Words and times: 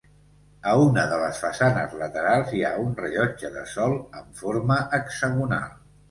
A 0.69 0.71
una 0.83 1.01
de 1.09 1.17
les 1.23 1.41
façanes 1.41 1.91
laterals 1.99 2.53
hi 2.59 2.61
ha 2.69 2.71
un 2.83 2.95
rellotge 3.01 3.51
de 3.57 3.65
sol 3.73 3.93
amb 4.21 4.39
forma 4.39 4.79
hexagonal. 4.99 5.69